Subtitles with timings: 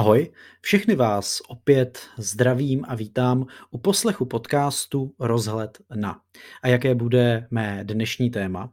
[0.00, 6.20] Ahoj, všechny vás opět zdravím a vítám u poslechu podcastu Rozhled na.
[6.62, 8.72] A jaké bude mé dnešní téma?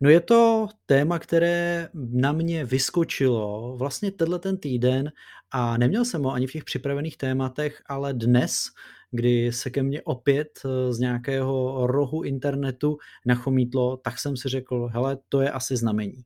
[0.00, 5.12] No je to téma, které na mě vyskočilo vlastně tenhle ten týden
[5.50, 8.64] a neměl jsem ho ani v těch připravených tématech, ale dnes,
[9.10, 14.88] kdy se ke mně opět eh, z nějakého rohu internetu nachomítlo, tak jsem si řekl,
[14.92, 16.24] hele, to je asi znamení.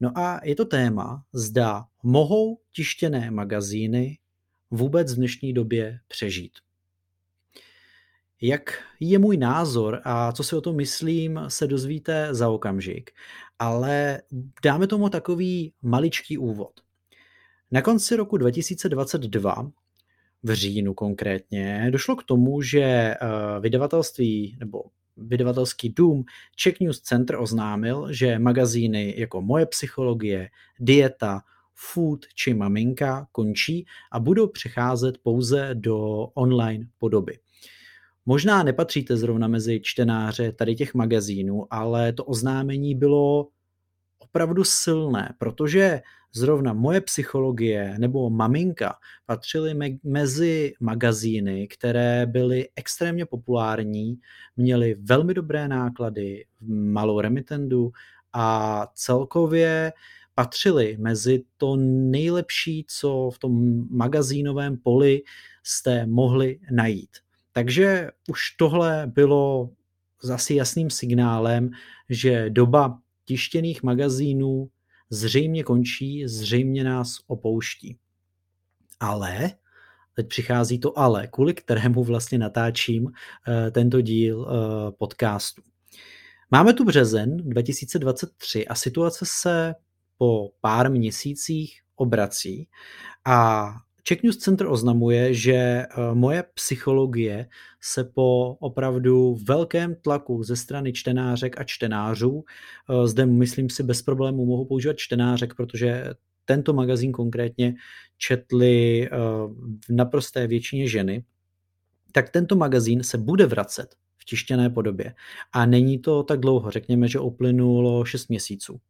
[0.00, 4.18] No a je to téma, zda mohou tištěné magazíny
[4.70, 6.52] vůbec v dnešní době přežít.
[8.42, 13.10] Jak je můj názor a co si o tom myslím, se dozvíte za okamžik,
[13.58, 14.22] ale
[14.64, 16.72] dáme tomu takový maličký úvod.
[17.70, 19.70] Na konci roku 2022
[20.42, 23.16] v říjnu konkrétně, došlo k tomu, že eh,
[23.60, 24.82] vydavatelství nebo
[25.20, 26.24] vydavatelský dům
[26.56, 30.48] Czech News Center oznámil, že magazíny jako Moje psychologie,
[30.80, 31.40] Dieta,
[31.74, 35.98] Food či Maminka končí a budou přecházet pouze do
[36.34, 37.38] online podoby.
[38.26, 43.48] Možná nepatříte zrovna mezi čtenáře tady těch magazínů, ale to oznámení bylo
[44.20, 46.00] opravdu silné, protože
[46.32, 48.94] zrovna moje psychologie nebo maminka
[49.26, 54.18] patřily me- mezi magazíny, které byly extrémně populární,
[54.56, 57.92] měly velmi dobré náklady, malou remitendu
[58.32, 59.92] a celkově
[60.34, 65.22] patřily mezi to nejlepší, co v tom magazínovém poli
[65.62, 67.10] jste mohli najít.
[67.52, 69.70] Takže už tohle bylo
[70.22, 71.70] zase jasným signálem,
[72.08, 72.98] že doba
[73.30, 74.68] tištěných magazínů
[75.10, 77.98] zřejmě končí, zřejmě nás opouští.
[79.00, 79.50] Ale,
[80.14, 83.12] teď přichází to ale, kvůli kterému vlastně natáčím uh,
[83.70, 84.46] tento díl uh,
[84.98, 85.62] podcastu.
[86.50, 89.74] Máme tu březen 2023 a situace se
[90.18, 92.68] po pár měsících obrací
[93.24, 93.66] a
[94.10, 97.46] Czech News Center oznamuje, že eh, moje psychologie
[97.80, 104.02] se po opravdu velkém tlaku ze strany čtenářek a čtenářů, eh, zde myslím si bez
[104.02, 106.04] problémů mohu používat čtenářek, protože
[106.44, 107.74] tento magazín konkrétně
[108.18, 109.10] četli eh,
[109.88, 111.24] v naprosté většině ženy,
[112.12, 115.14] tak tento magazín se bude vracet v tištěné podobě.
[115.52, 118.80] A není to tak dlouho, řekněme, že uplynulo 6 měsíců.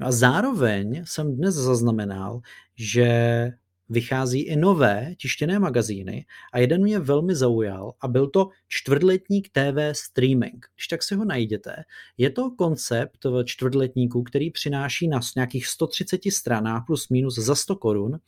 [0.00, 2.40] No a zároveň jsem dnes zaznamenal,
[2.76, 3.52] že
[3.88, 9.78] vychází i nové tištěné magazíny a jeden mě velmi zaujal a byl to čtvrtletník TV
[9.92, 10.66] streaming.
[10.76, 11.76] Když tak si ho najděte,
[12.18, 18.18] je to koncept čtvrtletníku, který přináší na nějakých 130 stranách plus minus za 100 korun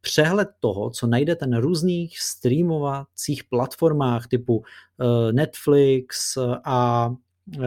[0.00, 4.64] přehled toho, co najdete na různých streamovacích platformách typu uh,
[5.32, 7.64] Netflix a uh,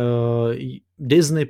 [1.00, 1.45] Disney+,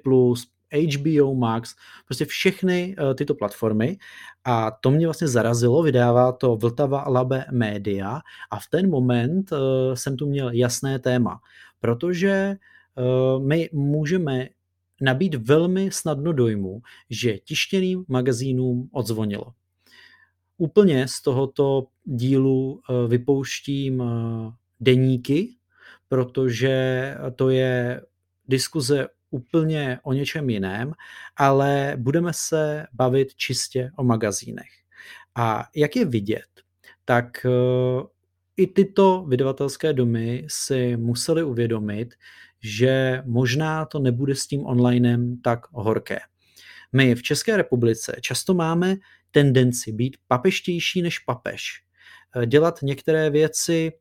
[0.78, 1.75] HBO Max,
[2.06, 3.97] prostě všechny uh, tyto platformy.
[4.44, 8.19] A to mě vlastně zarazilo, vydává to Vltava Labe Media.
[8.52, 9.58] A v ten moment uh,
[9.94, 11.40] jsem tu měl jasné téma,
[11.80, 12.56] protože
[12.96, 14.47] uh, my můžeme
[15.02, 19.53] nabít velmi snadno dojmu, že tištěným magazínům odzvonilo.
[20.57, 24.03] Úplně z tohoto dílu vypouštím
[24.80, 25.56] deníky,
[26.07, 28.02] protože to je
[28.47, 30.94] diskuze úplně o něčem jiném,
[31.38, 34.69] ale budeme se bavit čistě o magazínech.
[35.35, 36.47] A jak je vidět,
[37.06, 37.50] tak eh,
[38.57, 42.13] i tyto vydavatelské domy si museli uvědomit,
[42.62, 46.19] že možná to nebude s tím onlinem tak horké.
[46.94, 48.95] My v České republice často máme
[49.31, 51.84] tendenci být papeštější než papež.
[52.35, 53.91] Eh, dělat některé věci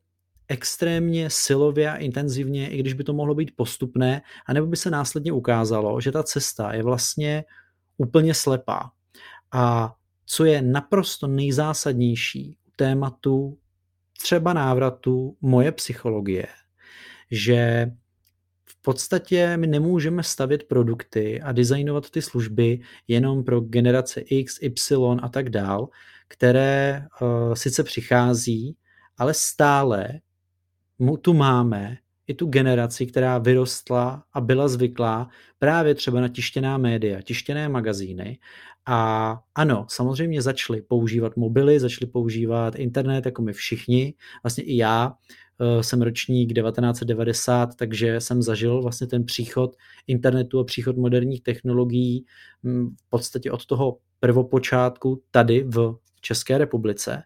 [0.47, 5.31] extrémně silově a intenzivně, i když by to mohlo být postupné, anebo by se následně
[5.31, 7.43] ukázalo, že ta cesta je vlastně
[7.97, 8.91] úplně slepá.
[9.51, 9.95] A
[10.25, 13.57] co je naprosto nejzásadnější u tématu
[14.21, 16.47] třeba návratu moje psychologie,
[17.31, 17.91] že
[18.65, 25.19] v podstatě my nemůžeme stavět produkty a designovat ty služby jenom pro generace X, Y
[25.21, 25.89] a tak dál,
[26.27, 28.75] které uh, sice přichází,
[29.17, 30.07] ale stále
[31.21, 31.97] tu máme
[32.27, 38.39] i tu generaci, která vyrostla a byla zvyklá právě třeba na tištěná média, tištěné magazíny.
[38.85, 44.13] A ano, samozřejmě začali používat mobily, začali používat internet, jako my všichni.
[44.43, 45.13] Vlastně i já
[45.59, 49.75] uh, jsem ročník 1990, takže jsem zažil vlastně ten příchod
[50.07, 52.25] internetu a příchod moderních technologií
[52.63, 55.95] hm, v podstatě od toho prvopočátku tady v
[56.25, 57.23] České republice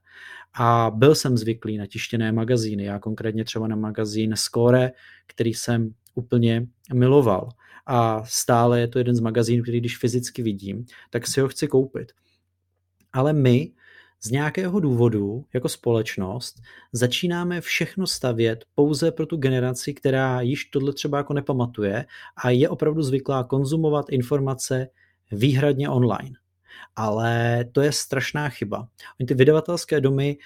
[0.54, 4.92] a byl jsem zvyklý na tištěné magazíny, já konkrétně třeba na magazín Score,
[5.28, 7.50] který jsem úplně miloval
[7.86, 11.68] a stále je to jeden z magazínů, který když fyzicky vidím, tak si ho chci
[11.68, 12.12] koupit.
[13.13, 13.72] Ale my
[14.22, 16.62] z nějakého důvodu jako společnost
[16.94, 22.06] začínáme všechno stavět pouze pro tu generaci, která již tohle třeba jako nepamatuje
[22.44, 24.88] a je opravdu zvyklá konzumovat informace
[25.31, 26.36] výhradně online.
[26.96, 28.88] Ale to je strašná chyba.
[29.20, 30.38] Oni ty vydavatelské domy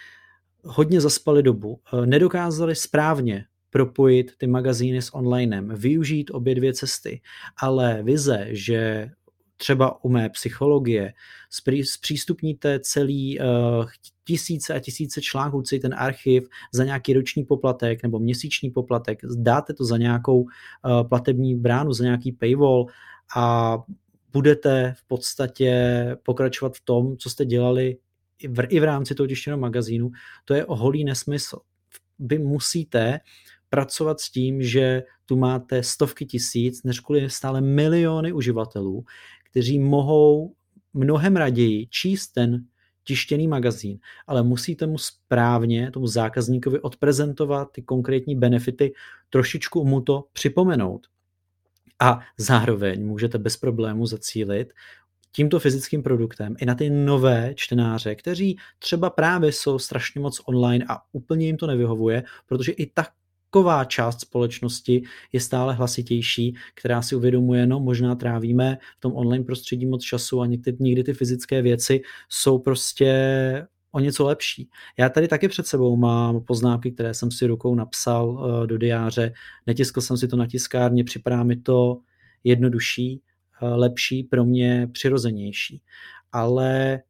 [0.64, 7.22] hodně zaspali dobu, eh, nedokázali správně propojit ty magazíny s onlinem, využít obě dvě cesty,
[7.58, 9.10] ale vize, že
[9.58, 11.14] třeba u mé psychologie,
[11.84, 13.46] zpřístupníte celý uh,
[14.28, 19.74] tisíce a tisíce článků, celý ten archiv za nějaký roční poplatek nebo měsíční poplatek, dáte
[19.74, 20.48] to za nějakou uh,
[21.10, 22.86] platební bránu, za nějaký paywall
[23.36, 23.78] a
[24.34, 27.98] budete v podstatě pokračovat v tom, co jste dělali
[28.40, 30.12] i v, i v rámci toho tištěného magazínu,
[30.46, 31.60] to je holý nesmysl.
[32.20, 33.20] Vy musíte
[33.70, 39.06] pracovat s tím, že tu máte stovky tisíc, než kvůli stále miliony uživatelů,
[39.50, 40.54] kteří mohou
[40.94, 42.66] mnohem raději číst ten
[43.04, 48.94] tištěný magazín, ale musíte mu správně, tomu zákazníkovi odprezentovat ty konkrétní benefity,
[49.30, 51.08] trošičku mu to připomenout.
[52.02, 54.74] A zároveň můžete bez problému zacílit
[55.32, 60.86] tímto fyzickým produktem i na ty nové čtenáře, kteří třeba právě jsou strašně moc online
[60.90, 63.12] a úplně jim to nevyhovuje, protože i tak
[63.54, 69.46] taková část společnosti je stále hlasitější, která si uvědomuje, no možná trávíme v tom online
[69.46, 73.14] prostředí moc času a někdy, někdy ty fyzické věci jsou prostě
[73.94, 74.70] o něco lepší.
[74.98, 79.34] Já tady taky před sebou mám poznámky, které jsem si rukou napsal uh, do diáře,
[79.68, 82.00] netiskl jsem si to na tiskárně, připadá mi to
[82.44, 83.22] jednodušší,
[83.62, 85.82] uh, lepší, pro mě přirozenější.
[86.32, 87.02] Ale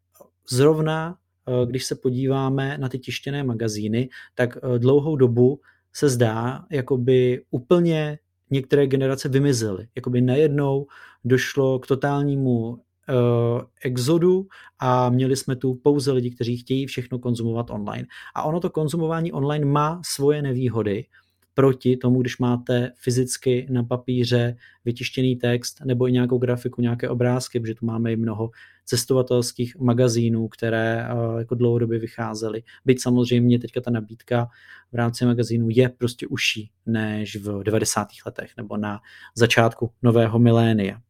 [0.49, 5.59] zrovna, uh, když se podíváme na ty tištěné magazíny, tak dlouhou dobu
[5.93, 8.19] se zdá, jako by úplně
[8.49, 9.87] některé generace vymizely.
[9.95, 10.87] Jakoby najednou
[11.25, 12.77] došlo k totálnímu
[13.09, 14.47] uh, exodu
[14.79, 18.07] a měli jsme tu pouze lidi, kteří chtějí všechno konzumovat online.
[18.35, 21.05] A ono to konzumování online má svoje nevýhody,
[21.53, 24.55] proti tomu, když máte fyzicky na papíře
[24.85, 28.49] vytištěný text nebo i nějakou grafiku, nějaké obrázky, protože tu máme i mnoho
[28.85, 32.63] cestovatelských magazínů, které uh, jako dlouhodobě vycházely.
[32.85, 34.47] Byť samozřejmě teďka ta nabídka
[34.91, 38.07] v rámci magazínu je prostě užší než v 90.
[38.25, 38.99] letech nebo na
[39.35, 41.01] začátku nového milénia.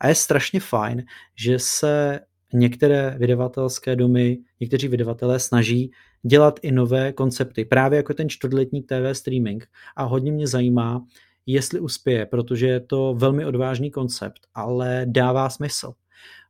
[0.00, 1.04] A je strašně fajn,
[1.36, 2.20] že se
[2.52, 5.90] některé vydavatelské domy, někteří vydavatelé snaží
[6.22, 9.68] dělat i nové koncepty, právě jako ten čtvrtletní TV streaming.
[9.96, 11.06] A hodně mě zajímá,
[11.46, 15.92] jestli uspěje, protože je to velmi odvážný koncept, ale dává smysl.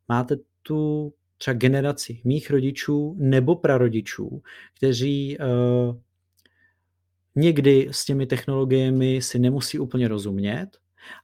[0.08, 4.43] Máte tu třeba generaci mých rodičů nebo prarodičů,
[4.76, 5.96] kteří uh,
[7.35, 10.69] někdy s těmi technologiemi si nemusí úplně rozumět,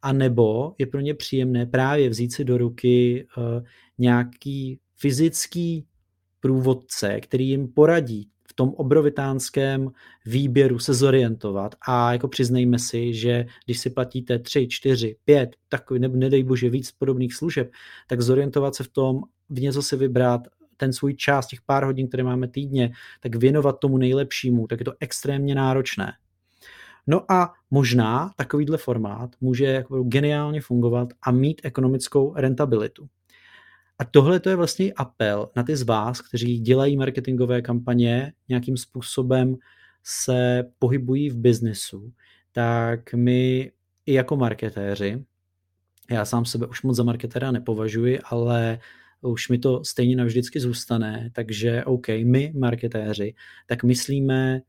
[0.03, 3.45] a nebo je pro ně příjemné právě vzít si do ruky uh,
[3.99, 5.87] nějaký fyzický
[6.41, 9.91] průvodce, který jim poradí v tom obrovitánském
[10.27, 16.01] výběru se zorientovat a jako přiznejme si, že když si platíte 3, 4, 5, takový,
[16.01, 17.71] nebo nedej bože víc podobných služeb,
[18.07, 19.21] tak zorientovat se v tom,
[19.51, 20.41] v něco si vybrat,
[20.77, 24.85] ten svůj čas, těch pár hodin, které máme týdně, tak věnovat tomu nejlepšímu, tak je
[24.85, 26.13] to extrémně náročné.
[27.07, 33.09] No a možná takovýhle formát může jako geniálně fungovat a mít ekonomickou rentabilitu.
[33.99, 38.77] A tohle to je vlastně apel na ty z vás, kteří dělají marketingové kampaně, nějakým
[38.77, 39.57] způsobem
[40.03, 42.13] se pohybují v biznesu,
[42.53, 43.73] tak my
[44.07, 45.25] i jako marketéři,
[46.11, 48.79] já sám sebe už moc za marketéra nepovažuji, ale
[49.21, 53.35] už mi to stejně navždycky zůstane, takže OK, my marketéři,
[53.67, 54.61] tak myslíme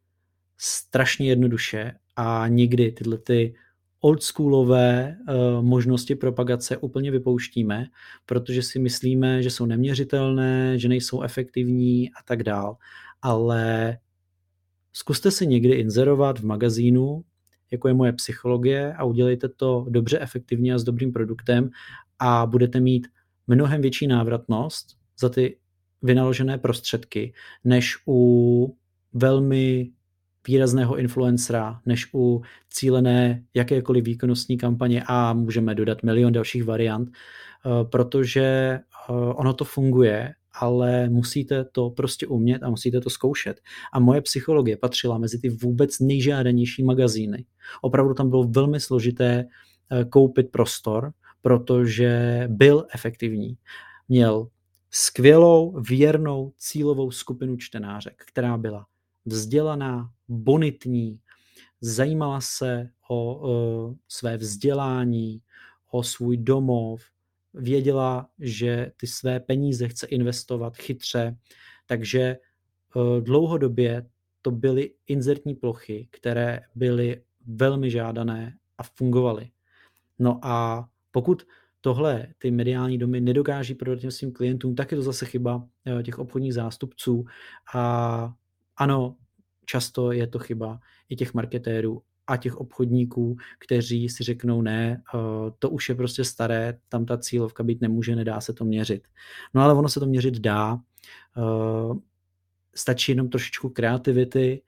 [0.58, 3.56] strašně jednoduše a někdy tyhle ty
[4.00, 7.88] oldschoolové uh, možnosti propagace úplně vypouštíme,
[8.26, 12.78] protože si myslíme, že jsou neměřitelné, že nejsou efektivní a tak dál.
[13.22, 13.98] Ale
[14.94, 17.24] zkuste si někdy inzerovat v magazínu,
[17.72, 21.70] jako je moje psychologie a udělejte to dobře, efektivně a s dobrým produktem
[22.20, 23.08] a budete mít
[23.48, 25.58] mnohem větší návratnost za ty
[26.02, 27.34] vynaložené prostředky,
[27.64, 28.78] než u
[29.14, 29.92] velmi
[30.48, 37.70] výrazného influencera než u cílené jakékoliv výkonnostní kampaně a můžeme dodat milion dalších variant, eh,
[37.84, 43.62] protože eh, ono to funguje, ale musíte to prostě umět a musíte to zkoušet.
[43.94, 47.46] A moje psychologie patřila mezi ty vůbec nejžádanější magazíny.
[47.82, 49.46] Opravdu tam bylo velmi složité
[49.92, 51.12] eh, koupit prostor,
[51.42, 53.58] protože byl efektivní.
[54.10, 54.48] Měl
[54.92, 58.86] skvělou, věrnou cílovou skupinu čtenářek, která byla
[59.28, 61.20] vzdělaná, bonitní,
[61.82, 65.42] zajímala se o, o své vzdělání,
[65.92, 67.04] o svůj domov,
[67.54, 71.38] věděla, že ty své peníze chce investovat chytře,
[71.86, 72.38] takže
[73.20, 74.10] dlouhodobě
[74.42, 79.50] to byly inzertní plochy, které byly velmi žádané a fungovaly.
[80.20, 81.44] No a pokud
[81.82, 86.04] tohle ty mediální domy nedokáží prodat těm svým klientům, tak je to zase chyba eh,
[86.04, 87.26] těch obchodních zástupců.
[87.76, 88.34] A
[88.78, 89.16] ano,
[89.66, 90.80] často je to chyba
[91.10, 95.18] i těch marketérů a těch obchodníků, kteří si řeknou, ne, eh,
[95.60, 99.08] to už je prostě staré, tam ta cílovka být nemůže, nedá se to měřit.
[99.54, 100.78] No ale ono se to měřit dá.
[101.38, 102.00] Eh,
[102.76, 104.62] stačí jenom trošičku kreativity,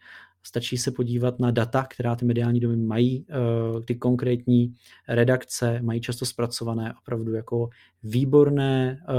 [0.44, 4.76] Stačí se podívat na data, která ty mediální domy mají, eh, ty konkrétní
[5.08, 7.70] redakce mají často zpracované opravdu jako
[8.04, 9.14] výborné eh,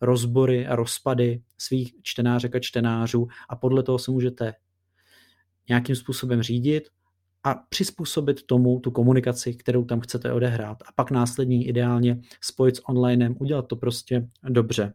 [0.00, 4.54] rozbory a rozpady svých čtenářek a čtenářů a podle toho se můžete
[5.68, 6.88] nějakým způsobem řídit
[7.44, 10.82] a přizpůsobit tomu tu komunikaci, kterou tam chcete odehrát.
[10.82, 14.94] A pak následně ideálně spojit s onlinem, udělat to prostě dobře.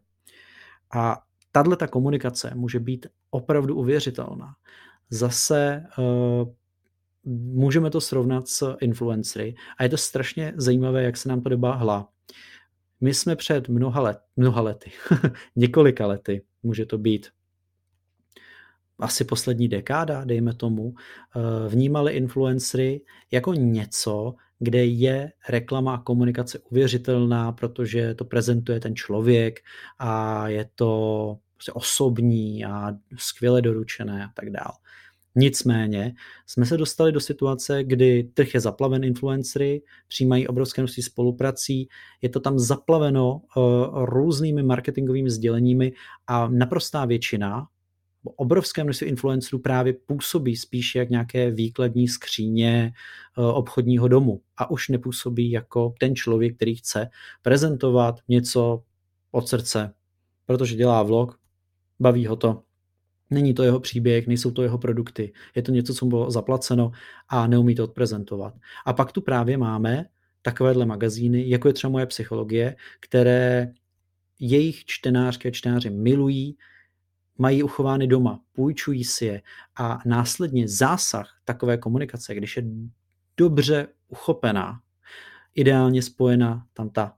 [0.94, 1.18] A
[1.52, 4.54] tahle ta komunikace může být opravdu uvěřitelná.
[5.10, 6.48] Zase uh,
[7.34, 11.74] můžeme to srovnat s influencery a je to strašně zajímavé, jak se nám to doba
[11.74, 12.08] hla.
[13.00, 14.90] My jsme před mnoha, let, mnoha lety,
[15.56, 17.26] několika lety, může to být
[18.98, 23.00] asi poslední dekáda, dejme tomu, eh, vnímali influencery
[23.30, 29.60] jako něco, kde je reklama a komunikace uvěřitelná, protože to prezentuje ten člověk
[29.98, 34.72] a je to prostě osobní a skvěle doručené a tak dále.
[35.40, 36.14] Nicméně
[36.46, 41.88] jsme se dostali do situace, kdy trh je zaplaven influencery, přijímají obrovské množství spoluprací,
[42.22, 45.92] je to tam zaplaveno uh, různými marketingovými sděleními
[46.26, 47.66] a naprostá většina,
[48.36, 52.92] obrovské množství influencerů právě působí spíš jak nějaké výkladní skříně
[53.36, 57.08] uh, obchodního domu a už nepůsobí jako ten člověk, který chce
[57.42, 58.82] prezentovat něco
[59.30, 59.94] od srdce,
[60.46, 61.38] protože dělá vlog,
[62.00, 62.62] baví ho to,
[63.30, 65.32] Není to jeho příběh, nejsou to jeho produkty.
[65.54, 66.92] Je to něco, co mu bylo zaplaceno
[67.28, 68.54] a neumí to odprezentovat.
[68.86, 70.04] A pak tu právě máme
[70.42, 73.72] takovéhle magazíny, jako je třeba moje psychologie, které
[74.40, 76.56] jejich čtenářky a čtenáři milují,
[77.38, 79.42] mají uchovány doma, půjčují si je
[79.76, 82.62] a následně zásah takové komunikace, když je
[83.36, 84.80] dobře uchopená,
[85.54, 87.14] ideálně spojena tam ta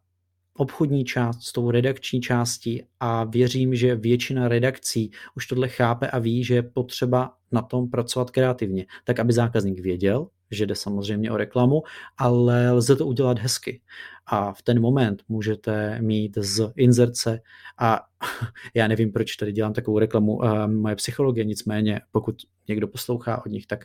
[0.60, 6.18] obchodní část s tou redakční částí a věřím, že většina redakcí už tohle chápe a
[6.18, 11.30] ví, že je potřeba na tom pracovat kreativně, tak aby zákazník věděl, že jde samozřejmě
[11.30, 11.82] o reklamu,
[12.18, 13.80] ale lze to udělat hezky.
[14.26, 17.40] A v ten moment můžete mít z inzerce
[17.78, 18.00] a
[18.74, 22.36] já nevím, proč tady dělám takovou reklamu uh, moje psychologie, nicméně pokud
[22.68, 23.84] někdo poslouchá od nich, tak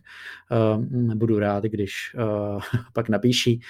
[0.75, 0.83] uh,
[1.15, 2.61] budu rád, když uh,
[2.93, 3.61] pak napíší.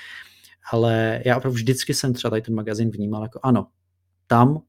[0.72, 3.68] Ale já opravdu vždycky jsem třeba tady ten magazín vnímal jako ano,
[4.28, 4.62] tam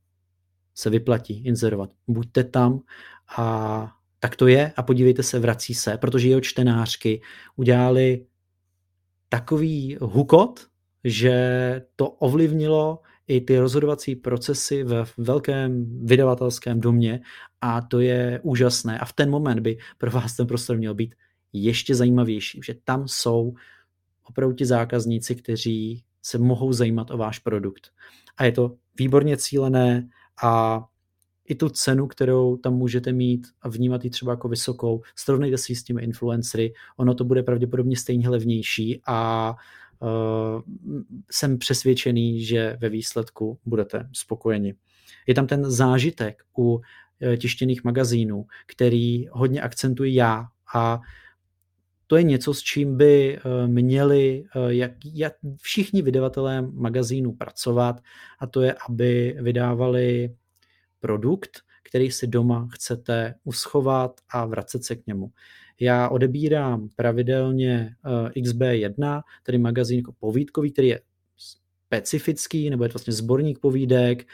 [0.75, 1.91] se vyplatí inzerovat.
[2.09, 2.81] Buďte tam
[3.37, 7.21] a tak to je a podívejte se, vrací se, protože jeho čtenářky
[7.57, 8.27] udělali
[9.29, 10.67] takový hukot,
[11.05, 17.21] že to ovlivnilo i ty rozhodovací procesy ve velkém vydavatelském domě
[17.61, 18.99] a to je úžasné.
[18.99, 21.15] A v ten moment by pro vás ten prostor měl být
[21.53, 23.55] ještě zajímavější, že tam jsou
[24.29, 27.91] opravdu ti zákazníci, kteří se mohou zajímat o váš produkt.
[28.37, 30.09] A je to výborně cílené
[30.43, 30.85] a
[31.49, 35.75] i tu cenu, kterou tam můžete mít a vnímat ji třeba jako vysokou, srovnejte si
[35.75, 39.55] s těmi influencery, ono to bude pravděpodobně stejně levnější a
[40.01, 40.63] uh,
[41.31, 44.75] jsem přesvědčený, že ve výsledku budete spokojeni.
[45.27, 46.81] Je tam ten zážitek u
[47.21, 51.01] eh, tištěných magazínů, který hodně akcentuji já a
[52.07, 58.01] to je něco, s čím by eh, měli eh, jak, jak všichni vydavatelé magazínů pracovat
[58.39, 60.35] a to je, aby vydávali
[61.01, 65.31] produkt, který si doma chcete uschovat a vracet se k němu.
[65.81, 71.01] Já odebírám pravidelně eh, XB1, tedy magazín jako povídkový, který je
[71.89, 74.27] specifický, nebo je to vlastně sborník povídek,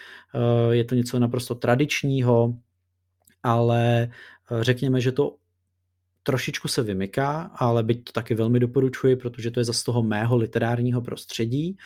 [0.70, 2.54] je to něco naprosto tradičního,
[3.42, 4.10] ale
[4.62, 5.36] řekněme, že to
[6.22, 10.36] trošičku se vymyká, ale byť to taky velmi doporučuji, protože to je zase toho mého
[10.36, 11.76] literárního prostředí.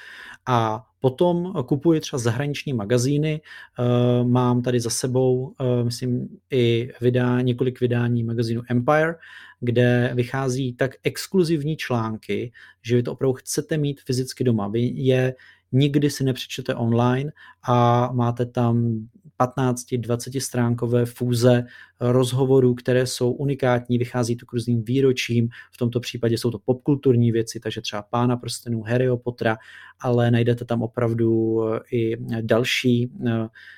[0.47, 7.41] A potom kupuji třeba zahraniční magazíny, eh, mám tady za sebou, eh, myslím, i vydá,
[7.41, 9.15] několik vydání magazínu Empire,
[9.61, 12.53] kde vychází tak exkluzivní články,
[12.83, 14.69] že vy to opravdu chcete mít fyzicky doma.
[14.69, 15.35] Vy je
[15.73, 19.07] nikdy si nepřečtete online a máte tam
[19.41, 21.65] 15-20 stránkové fůze
[22.01, 27.33] rozhovorů, které jsou unikátní, vychází to k různým výročím, v tomto případě jsou to popkulturní
[27.33, 29.57] věci, takže třeba Pána prstenů, Harryho Pottera,
[30.01, 31.61] ale najdete tam opravdu
[31.93, 33.13] i další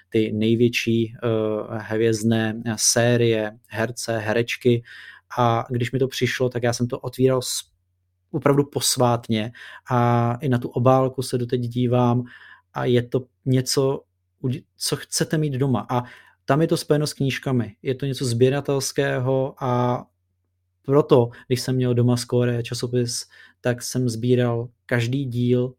[0.08, 1.14] ty největší
[1.78, 4.82] hvězdné série, herce, herečky.
[5.38, 7.40] A když mi to přišlo, tak já jsem to otvíral
[8.30, 9.52] opravdu posvátně
[9.90, 12.24] a i na tu obálku se doteď dívám
[12.74, 14.02] a je to něco,
[14.76, 15.86] co chcete mít doma.
[15.90, 16.04] A
[16.44, 17.76] tam je to spojeno s knížkami.
[17.82, 20.04] Je to něco sběratelského a
[20.82, 23.26] proto, když jsem měl doma skóre časopis,
[23.60, 25.74] tak jsem sbíral každý díl.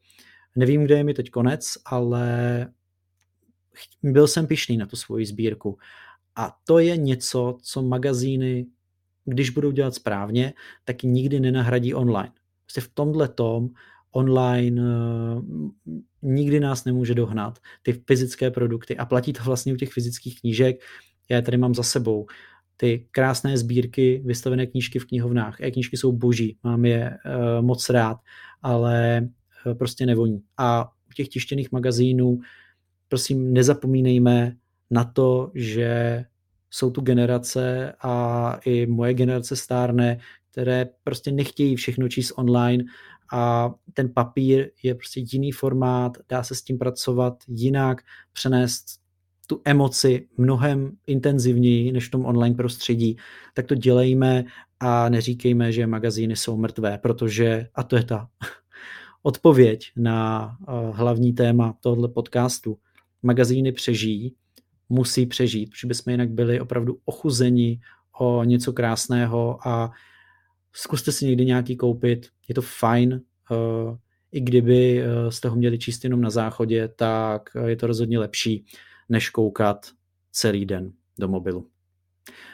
[0.56, 2.68] Nevím, kde je mi teď konec, ale
[4.04, 5.78] byl jsem pišný na tu svoji sbírku.
[6.36, 8.66] A to je něco, co magazíny,
[9.26, 12.32] když budou dělat správně, tak nikdy nenahradí online.
[12.66, 13.70] Prostě v tomhle tom
[14.12, 15.44] online uh,
[16.22, 20.82] nikdy nás nemůže dohnat, ty fyzické produkty a platí to vlastně u těch fyzických knížek.
[21.30, 22.28] Já tady mám za sebou
[22.78, 25.62] ty krásné sbírky, vystavené knížky v knihovnách.
[25.62, 28.18] E-knížky jsou boží, mám je uh, moc rád,
[28.62, 29.22] ale
[29.66, 30.42] uh, prostě nevoní.
[30.58, 32.40] A u těch tištěných magazínů
[33.08, 34.56] prosím nezapomínejme
[34.92, 36.26] na to, že
[36.72, 40.20] jsou tu generace a i moje generace stárne,
[40.52, 42.84] které prostě nechtějí všechno číst online
[43.32, 48.02] a ten papír je prostě jiný formát, dá se s tím pracovat jinak,
[48.34, 48.86] přenést
[49.48, 53.18] tu emoci mnohem intenzivněji než v tom online prostředí,
[53.54, 54.46] tak to dělejme
[54.80, 58.30] a neříkejme, že magazíny jsou mrtvé, protože, a to je ta
[59.24, 62.78] odpověď na uh, hlavní téma tohoto podcastu,
[63.24, 64.36] magazíny přežijí,
[64.90, 67.80] musí přežít, protože bychom jinak byli opravdu ochuzeni
[68.20, 69.92] o něco krásného a
[70.74, 73.22] zkuste si někdy nějaký koupit, je to fajn,
[73.52, 73.98] uh,
[74.32, 78.66] i kdyby uh, jste ho měli číst jenom na záchodě, tak je to rozhodně lepší,
[79.10, 79.92] než koukat
[80.32, 81.68] celý den do mobilu.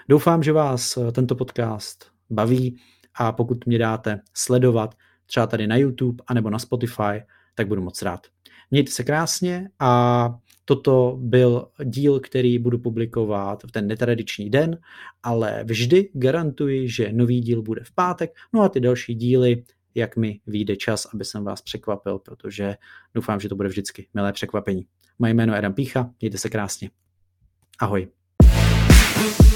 [0.09, 2.77] Doufám, že vás tento podcast baví
[3.15, 4.95] a pokud mě dáte sledovat
[5.25, 7.23] třeba tady na YouTube anebo na Spotify,
[7.55, 8.27] tak budu moc rád.
[8.71, 10.29] Mějte se krásně a
[10.65, 14.77] Toto byl díl, který budu publikovat v ten netradiční den,
[15.23, 19.63] ale vždy garantuji, že nový díl bude v pátek, no a ty další díly,
[19.95, 22.75] jak mi vyjde čas, aby jsem vás překvapil, protože
[23.13, 24.85] doufám, že to bude vždycky milé překvapení.
[25.19, 26.89] Moje jméno je Adam Pícha, mějte se krásně.
[27.79, 28.07] Ahoj.
[29.15, 29.54] thank you